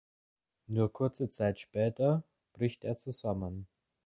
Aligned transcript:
Nur 0.65 0.91
kurze 0.91 1.29
Zeit 1.29 1.59
später 1.59 2.23
bricht 2.53 2.83
er 2.85 2.97
zusammen. 2.97 3.67